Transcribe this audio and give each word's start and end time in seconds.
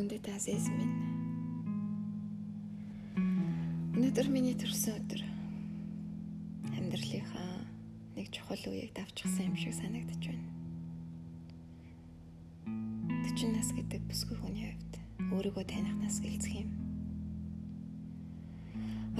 Сайн 0.00 0.22
та 0.24 0.32
сэс 0.40 0.64
минь. 0.72 0.96
Өнөөдөр 3.92 4.30
миний 4.32 4.56
төрсөн 4.56 4.96
өдөр. 4.96 5.20
Амьдралынхаа 6.72 7.68
нэг 8.16 8.32
чухал 8.32 8.64
үеийг 8.72 8.96
давчихсан 8.96 9.52
юм 9.52 9.56
шиг 9.60 9.76
санагдаж 9.76 10.24
байна. 10.24 10.48
40 13.28 13.52
нас 13.52 13.68
гэдэг 13.76 14.00
бүсгүй 14.08 14.40
хүний 14.40 14.72
хувьд 14.72 14.92
өөрийгөө 15.36 15.68
таних 15.68 15.92
нас 16.00 16.16
гэлцэх 16.24 16.64
юм. 16.64 16.72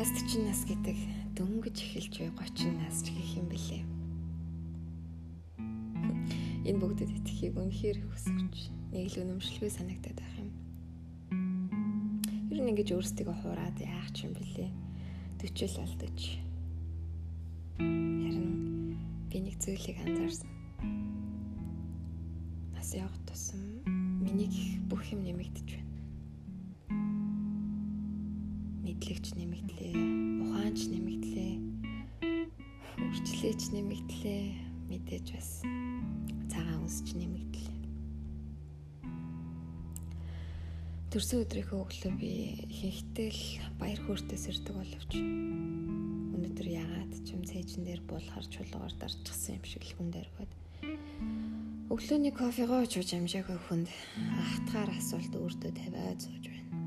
Бас 0.01 0.09
40 0.17 0.49
нас 0.49 0.65
гэдэг 0.65 0.97
дөнгөж 1.37 1.77
эхэлж 1.77 2.25
буй 2.25 2.33
30 2.57 2.73
нас 2.81 3.05
ч 3.05 3.13
гэх 3.13 3.37
юм 3.37 3.53
бэлээ. 3.53 3.85
Энэ 6.73 6.81
бүгдэд 6.81 7.13
итгэхийг 7.21 7.61
үнэхээр 7.61 8.01
хүсэж 8.09 8.73
нэг 8.97 9.13
л 9.13 9.21
өнөмшлгүй 9.29 9.69
санагдаад 9.69 10.17
байх 10.17 10.41
юм. 10.41 10.60
Нь 12.61 12.77
ингэж 12.77 12.93
өөрсдөө 12.93 13.33
хуураад 13.41 13.81
яах 13.81 14.13
ч 14.13 14.29
юм 14.29 14.37
бэлээ. 14.37 14.69
40 15.41 15.65
л 15.65 15.81
алдаж. 15.81 16.19
Харин 17.81 19.01
би 19.33 19.37
нэг 19.41 19.57
зүйлийг 19.65 19.97
анзаарсан. 20.05 20.53
Нас 22.77 22.93
явах 22.93 23.17
тусам 23.25 23.81
миний 24.21 24.77
бүх 24.93 25.01
юм 25.09 25.25
нэмэгдэж 25.25 25.69
байна. 25.73 25.97
Мэдлэгч 28.85 29.27
нэмэгдлээ, 29.41 29.97
ухаанч 30.45 30.81
нэмэгдлээ, 30.93 31.55
үрчлээч 33.01 33.73
нэмэгдлээ, 33.73 34.45
мэдээж 34.93 35.27
бас 35.33 35.65
Төрсөн 41.11 41.43
өдрийнхөө 41.43 41.79
өглөө 41.83 42.13
би 42.23 42.31
ихэнхдээ 42.71 43.31
л 43.35 43.43
баяр 43.83 43.99
хөөртэй 43.99 44.39
сэрдэг 44.39 44.75
боловч 44.79 45.19
өнөөдөр 45.19 46.69
ягаад 46.71 47.13
ч 47.27 47.35
юм 47.35 47.43
цээжин 47.43 47.83
дээр 47.83 47.99
буулахар 48.07 48.47
чулуугаар 48.47 48.95
дарчихсан 48.95 49.59
юм 49.59 49.67
шиг 49.67 49.83
л 49.91 49.95
хүн 49.99 50.15
дэргэд. 50.15 50.53
Өглөөний 51.91 52.31
кофегоо 52.31 52.87
чууж 52.87 53.11
амжаагүй 53.19 53.59
хүнд 53.59 53.91
ахтгаар 54.39 54.91
асуулт 54.95 55.35
өөртөө 55.35 55.73
тавиад 55.75 56.23
сууж 56.23 56.45
байна. 56.47 56.79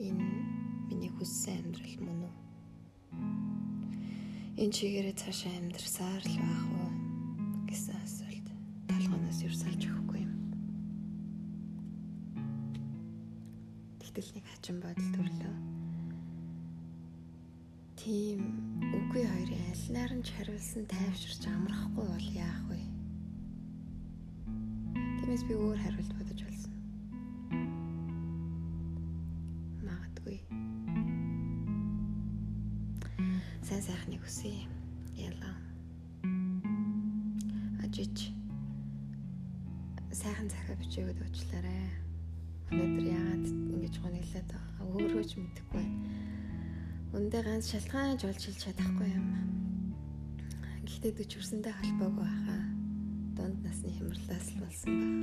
Энэ 0.00 0.24
миний 0.88 1.12
хүссэн 1.12 1.60
амьдрал 1.60 1.96
мөн 2.00 2.20
үү? 2.24 2.34
Энэ 4.64 4.72
чигээрээ 4.72 5.16
цаашаа 5.20 5.52
амьдрсаар 5.60 6.24
л 6.24 6.40
байх 6.40 6.64
уу 6.72 6.88
гэсэн 7.68 8.00
асуулт 8.00 8.46
толгоноос 8.88 9.44
юрсалж 9.44 9.82
өгөхгүй 9.84 10.15
юм. 14.06 14.14
Тэгтэл 14.14 14.38
нэг 14.38 14.44
хачин 14.46 14.78
бодол 14.78 15.10
төрлөө. 15.18 15.54
Тийм 17.98 18.40
үгүй 18.94 19.24
хоёрын 19.26 19.66
алинаар 19.72 20.12
нь 20.14 20.22
хариулсан 20.22 20.86
тайвширч 20.86 21.42
амрахгүй 21.50 22.06
бол 22.06 22.28
яах 22.38 22.62
вэ? 22.70 22.78
Тиймээс 25.18 25.42
би 25.50 25.54
өөр 25.58 25.78
хариулт 25.82 26.12
бодож 26.14 26.40
болсон. 26.46 26.74
Магадгүй. 29.82 30.38
Сайн 33.66 33.82
сайхныг 33.82 34.22
хүсье. 34.22 34.54
Ялаа. 35.18 35.56
Ажиж 37.82 38.30
сайхан 40.14 40.46
захаа 40.46 40.78
бичээгээд 40.78 41.18
уучлаарай 41.26 42.06
өнөөдөр 42.70 43.06
яагаад 43.14 43.25
гониглаад 44.36 44.52
байгаа 44.52 44.86
өөрөө 44.92 45.24
ч 45.24 45.32
мэдэхгүй. 45.40 45.86
Үндэ 47.16 47.38
ганц 47.40 47.64
шалтгаан 47.72 48.20
жуулж 48.20 48.42
хэлж 48.44 48.60
чадахгүй 48.60 49.08
юм. 49.16 49.26
Гэхдээ 50.84 51.12
дөч 51.16 51.30
хүрсэндээ 51.40 51.72
холбоогүй 51.72 52.24
байхаа. 52.28 52.62
Дунд 53.36 53.58
насны 53.64 53.90
хямралаас 53.96 54.46
л 54.52 54.60
болсон 54.60 54.92
байх. 55.00 55.15